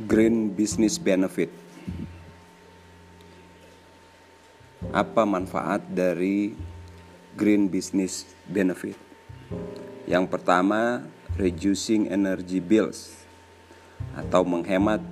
Green 0.00 0.48
Business 0.56 0.96
Benefit. 0.96 1.52
Apa 4.96 5.28
manfaat 5.28 5.84
dari 5.92 6.56
Green 7.36 7.68
Business 7.68 8.24
Benefit? 8.48 8.96
Yang 10.08 10.24
pertama, 10.32 11.04
reducing 11.36 12.08
energy 12.08 12.64
bills 12.64 13.12
atau 14.16 14.40
menghemat 14.40 15.04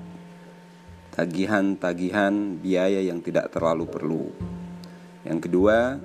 tagihan-tagihan 1.13 2.57
biaya 2.57 3.05
yang 3.05 3.21
tidak 3.21 3.53
terlalu 3.53 3.85
perlu. 3.85 4.33
Yang 5.21 5.53
kedua, 5.53 6.01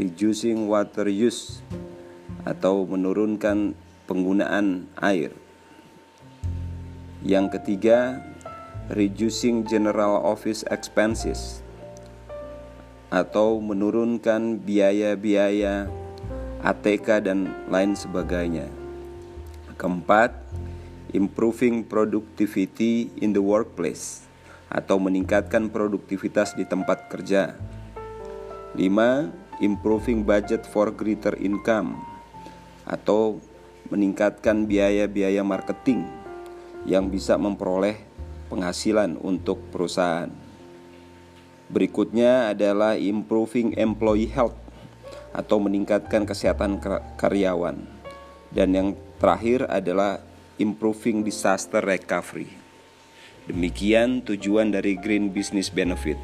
reducing 0.00 0.64
water 0.64 1.12
use 1.12 1.60
atau 2.48 2.88
menurunkan 2.88 3.76
penggunaan 4.08 4.88
air. 4.96 5.47
Yang 7.22 7.58
ketiga, 7.58 8.22
reducing 8.94 9.66
general 9.66 10.22
office 10.22 10.62
expenses 10.70 11.66
atau 13.10 13.58
menurunkan 13.58 14.62
biaya-biaya 14.62 15.90
ATK 16.62 17.26
dan 17.26 17.50
lain 17.66 17.98
sebagainya. 17.98 18.70
Keempat, 19.74 20.34
improving 21.10 21.82
productivity 21.82 23.10
in 23.18 23.34
the 23.34 23.42
workplace 23.42 24.22
atau 24.68 25.00
meningkatkan 25.00 25.72
produktivitas 25.72 26.54
di 26.54 26.68
tempat 26.68 27.10
kerja. 27.10 27.56
Lima, 28.76 29.26
improving 29.58 30.22
budget 30.22 30.62
for 30.68 30.92
greater 30.94 31.34
income 31.40 31.98
atau 32.86 33.42
meningkatkan 33.88 34.68
biaya-biaya 34.68 35.40
marketing 35.40 36.17
yang 36.84 37.10
bisa 37.10 37.34
memperoleh 37.40 37.98
penghasilan 38.52 39.18
untuk 39.18 39.58
perusahaan. 39.72 40.30
Berikutnya 41.68 42.56
adalah 42.56 42.96
improving 42.96 43.76
employee 43.76 44.30
health 44.30 44.56
atau 45.36 45.60
meningkatkan 45.60 46.24
kesehatan 46.24 46.80
karyawan. 47.20 47.84
Dan 48.48 48.68
yang 48.72 48.88
terakhir 49.20 49.68
adalah 49.68 50.24
improving 50.56 51.20
disaster 51.20 51.84
recovery. 51.84 52.48
Demikian 53.48 54.24
tujuan 54.24 54.72
dari 54.72 54.96
Green 54.96 55.28
Business 55.32 55.68
Benefit. 55.68 56.16